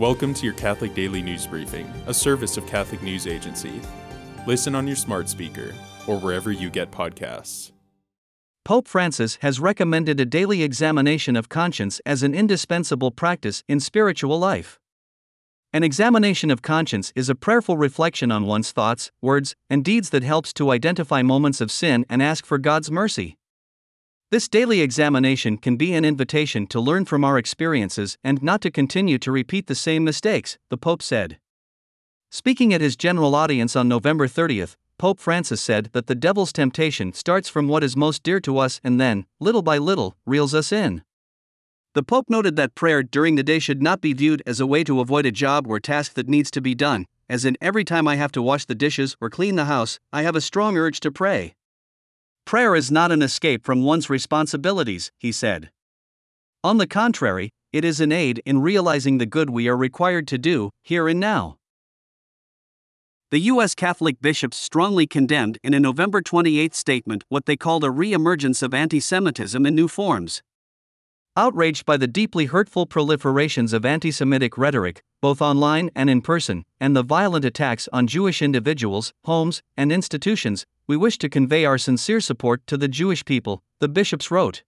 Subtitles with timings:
[0.00, 3.82] Welcome to your Catholic Daily News Briefing, a service of Catholic News Agency.
[4.46, 5.74] Listen on your smart speaker
[6.06, 7.72] or wherever you get podcasts.
[8.64, 14.38] Pope Francis has recommended a daily examination of conscience as an indispensable practice in spiritual
[14.38, 14.78] life.
[15.70, 20.22] An examination of conscience is a prayerful reflection on one's thoughts, words, and deeds that
[20.22, 23.36] helps to identify moments of sin and ask for God's mercy.
[24.30, 28.70] This daily examination can be an invitation to learn from our experiences and not to
[28.70, 31.40] continue to repeat the same mistakes, the Pope said.
[32.30, 37.12] Speaking at his general audience on November 30th, Pope Francis said that the devil's temptation
[37.12, 40.70] starts from what is most dear to us and then, little by little, reels us
[40.70, 41.02] in.
[41.94, 44.84] The Pope noted that prayer during the day should not be viewed as a way
[44.84, 48.06] to avoid a job or task that needs to be done, as in every time
[48.06, 51.00] I have to wash the dishes or clean the house, I have a strong urge
[51.00, 51.56] to pray.
[52.50, 55.70] Prayer is not an escape from one's responsibilities, he said.
[56.64, 60.36] On the contrary, it is an aid in realizing the good we are required to
[60.36, 61.58] do, here and now.
[63.30, 63.76] The U.S.
[63.76, 68.62] Catholic bishops strongly condemned in a November 28 statement what they called a re emergence
[68.62, 70.42] of anti Semitism in new forms.
[71.36, 76.64] Outraged by the deeply hurtful proliferations of anti Semitic rhetoric, both online and in person,
[76.80, 81.78] and the violent attacks on Jewish individuals, homes, and institutions, we wish to convey our
[81.78, 84.64] sincere support to the Jewish people, the bishops wrote.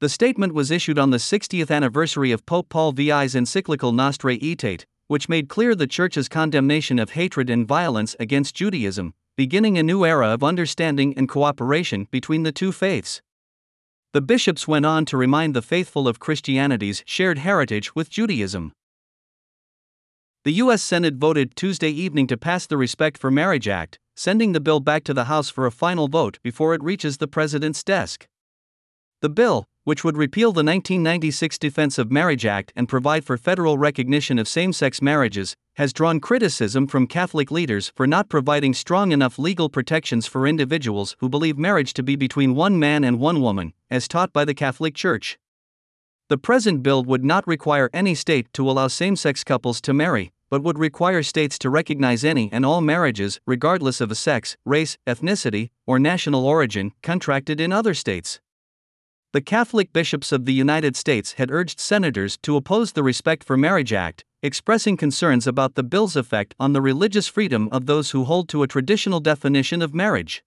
[0.00, 4.86] The statement was issued on the 60th anniversary of Pope Paul VI's encyclical Nostra Aetate,
[5.08, 10.06] which made clear the Church's condemnation of hatred and violence against Judaism, beginning a new
[10.06, 13.20] era of understanding and cooperation between the two faiths.
[14.14, 18.72] The bishops went on to remind the faithful of Christianity's shared heritage with Judaism.
[20.44, 20.82] The U.S.
[20.82, 25.04] Senate voted Tuesday evening to pass the Respect for Marriage Act, sending the bill back
[25.04, 28.26] to the House for a final vote before it reaches the President's desk.
[29.20, 33.78] The bill, which would repeal the 1996 Defense of Marriage Act and provide for federal
[33.78, 39.12] recognition of same sex marriages, has drawn criticism from Catholic leaders for not providing strong
[39.12, 43.40] enough legal protections for individuals who believe marriage to be between one man and one
[43.40, 45.38] woman, as taught by the Catholic Church.
[46.28, 50.32] The present bill would not require any state to allow same sex couples to marry,
[50.50, 54.96] but would require states to recognize any and all marriages, regardless of a sex, race,
[55.06, 58.40] ethnicity, or national origin, contracted in other states.
[59.32, 63.56] The Catholic bishops of the United States had urged senators to oppose the Respect for
[63.56, 68.24] Marriage Act, expressing concerns about the bill's effect on the religious freedom of those who
[68.24, 70.42] hold to a traditional definition of marriage.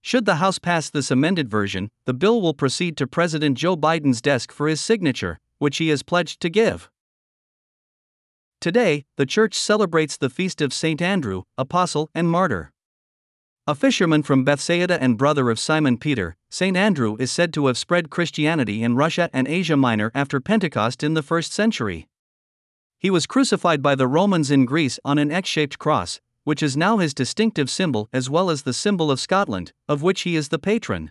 [0.00, 4.20] Should the House pass this amended version, the bill will proceed to President Joe Biden's
[4.20, 6.90] desk for his signature, which he has pledged to give.
[8.64, 11.02] Today, the church celebrates the feast of St.
[11.02, 12.72] Andrew, apostle and martyr.
[13.66, 16.74] A fisherman from Bethsaida and brother of Simon Peter, St.
[16.74, 21.12] Andrew is said to have spread Christianity in Russia and Asia Minor after Pentecost in
[21.12, 22.08] the first century.
[22.98, 26.74] He was crucified by the Romans in Greece on an X shaped cross, which is
[26.74, 30.48] now his distinctive symbol as well as the symbol of Scotland, of which he is
[30.48, 31.10] the patron.